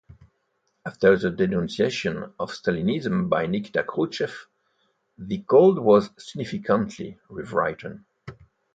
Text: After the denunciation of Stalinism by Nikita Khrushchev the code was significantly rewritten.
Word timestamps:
After 0.83 1.15
the 1.15 1.29
denunciation 1.29 2.33
of 2.39 2.49
Stalinism 2.53 3.29
by 3.29 3.45
Nikita 3.45 3.83
Khrushchev 3.83 4.47
the 5.19 5.43
code 5.43 5.77
was 5.77 6.09
significantly 6.17 7.19
rewritten. 7.29 8.07